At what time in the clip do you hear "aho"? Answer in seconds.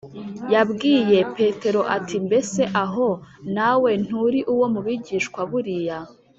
2.83-3.07